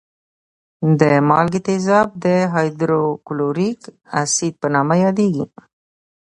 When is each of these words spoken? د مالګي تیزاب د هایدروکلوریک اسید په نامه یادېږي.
د 0.99 1.01
مالګي 1.29 1.61
تیزاب 1.67 2.07
د 2.25 2.25
هایدروکلوریک 2.53 3.81
اسید 4.21 4.53
په 4.61 4.67
نامه 4.75 4.95
یادېږي. 5.05 5.45